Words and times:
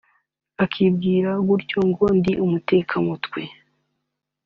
Akimbwira 0.63 1.31
gutyo 1.47 1.79
ngo 1.89 2.05
ndi 2.17 2.33
umutekamutwe 2.45 3.41